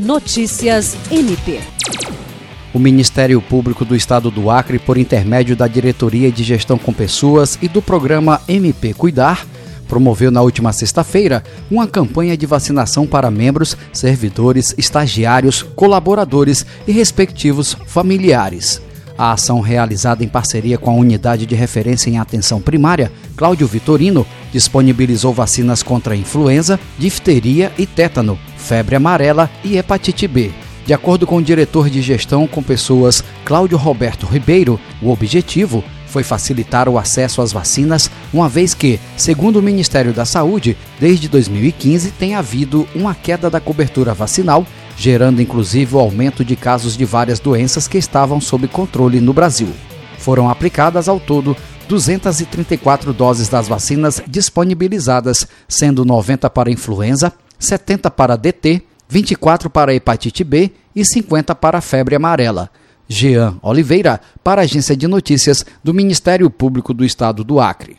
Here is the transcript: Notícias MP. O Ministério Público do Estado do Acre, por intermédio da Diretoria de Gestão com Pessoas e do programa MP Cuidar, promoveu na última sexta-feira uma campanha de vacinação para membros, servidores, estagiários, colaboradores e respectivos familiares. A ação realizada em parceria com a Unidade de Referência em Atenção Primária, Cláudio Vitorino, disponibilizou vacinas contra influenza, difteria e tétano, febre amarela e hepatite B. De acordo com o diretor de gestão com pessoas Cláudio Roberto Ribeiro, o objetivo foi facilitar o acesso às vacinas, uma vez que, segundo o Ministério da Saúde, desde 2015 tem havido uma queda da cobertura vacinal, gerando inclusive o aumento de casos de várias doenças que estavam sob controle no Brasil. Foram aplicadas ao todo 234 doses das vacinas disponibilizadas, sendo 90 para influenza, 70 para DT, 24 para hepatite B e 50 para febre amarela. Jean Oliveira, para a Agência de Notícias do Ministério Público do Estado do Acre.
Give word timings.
Notícias 0.00 0.96
MP. 1.10 1.60
O 2.72 2.78
Ministério 2.78 3.38
Público 3.42 3.84
do 3.84 3.94
Estado 3.94 4.30
do 4.30 4.48
Acre, 4.48 4.78
por 4.78 4.96
intermédio 4.96 5.54
da 5.54 5.68
Diretoria 5.68 6.32
de 6.32 6.42
Gestão 6.42 6.78
com 6.78 6.90
Pessoas 6.90 7.58
e 7.60 7.68
do 7.68 7.82
programa 7.82 8.40
MP 8.48 8.94
Cuidar, 8.94 9.46
promoveu 9.86 10.30
na 10.30 10.40
última 10.40 10.72
sexta-feira 10.72 11.44
uma 11.70 11.86
campanha 11.86 12.34
de 12.34 12.46
vacinação 12.46 13.06
para 13.06 13.30
membros, 13.30 13.76
servidores, 13.92 14.74
estagiários, 14.78 15.62
colaboradores 15.62 16.64
e 16.88 16.92
respectivos 16.92 17.76
familiares. 17.84 18.80
A 19.18 19.32
ação 19.32 19.60
realizada 19.60 20.24
em 20.24 20.28
parceria 20.28 20.78
com 20.78 20.90
a 20.90 20.94
Unidade 20.94 21.44
de 21.44 21.54
Referência 21.54 22.08
em 22.08 22.18
Atenção 22.18 22.58
Primária, 22.58 23.12
Cláudio 23.40 23.66
Vitorino, 23.66 24.26
disponibilizou 24.52 25.32
vacinas 25.32 25.82
contra 25.82 26.14
influenza, 26.14 26.78
difteria 26.98 27.72
e 27.78 27.86
tétano, 27.86 28.38
febre 28.58 28.96
amarela 28.96 29.48
e 29.64 29.78
hepatite 29.78 30.28
B. 30.28 30.50
De 30.84 30.92
acordo 30.92 31.26
com 31.26 31.38
o 31.38 31.42
diretor 31.42 31.88
de 31.88 32.02
gestão 32.02 32.46
com 32.46 32.62
pessoas 32.62 33.24
Cláudio 33.42 33.78
Roberto 33.78 34.26
Ribeiro, 34.26 34.78
o 35.00 35.10
objetivo 35.10 35.82
foi 36.06 36.22
facilitar 36.22 36.86
o 36.86 36.98
acesso 36.98 37.40
às 37.40 37.50
vacinas, 37.50 38.10
uma 38.30 38.46
vez 38.46 38.74
que, 38.74 39.00
segundo 39.16 39.58
o 39.58 39.62
Ministério 39.62 40.12
da 40.12 40.26
Saúde, 40.26 40.76
desde 41.00 41.26
2015 41.26 42.10
tem 42.10 42.34
havido 42.34 42.86
uma 42.94 43.14
queda 43.14 43.48
da 43.48 43.58
cobertura 43.58 44.12
vacinal, 44.12 44.66
gerando 44.98 45.40
inclusive 45.40 45.96
o 45.96 45.98
aumento 45.98 46.44
de 46.44 46.56
casos 46.56 46.94
de 46.94 47.06
várias 47.06 47.40
doenças 47.40 47.88
que 47.88 47.96
estavam 47.96 48.38
sob 48.38 48.68
controle 48.68 49.18
no 49.18 49.32
Brasil. 49.32 49.70
Foram 50.20 50.50
aplicadas 50.50 51.08
ao 51.08 51.18
todo 51.18 51.56
234 51.88 53.12
doses 53.12 53.48
das 53.48 53.66
vacinas 53.66 54.22
disponibilizadas, 54.28 55.48
sendo 55.66 56.04
90 56.04 56.48
para 56.50 56.70
influenza, 56.70 57.32
70 57.58 58.10
para 58.10 58.36
DT, 58.36 58.82
24 59.08 59.68
para 59.68 59.94
hepatite 59.94 60.44
B 60.44 60.70
e 60.94 61.04
50 61.04 61.54
para 61.54 61.80
febre 61.80 62.14
amarela. 62.14 62.70
Jean 63.08 63.56
Oliveira, 63.60 64.20
para 64.44 64.60
a 64.60 64.64
Agência 64.64 64.96
de 64.96 65.08
Notícias 65.08 65.66
do 65.82 65.92
Ministério 65.92 66.48
Público 66.48 66.94
do 66.94 67.04
Estado 67.04 67.42
do 67.42 67.58
Acre. 67.58 67.96